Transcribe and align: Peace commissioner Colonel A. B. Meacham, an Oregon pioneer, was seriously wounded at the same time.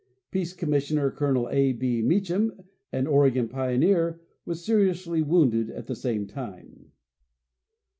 Peace 0.31 0.53
commissioner 0.53 1.11
Colonel 1.11 1.47
A. 1.51 1.73
B. 1.73 2.01
Meacham, 2.01 2.59
an 2.91 3.05
Oregon 3.05 3.47
pioneer, 3.47 4.19
was 4.45 4.65
seriously 4.65 5.21
wounded 5.21 5.69
at 5.69 5.85
the 5.85 5.95
same 5.95 6.25
time. 6.25 6.91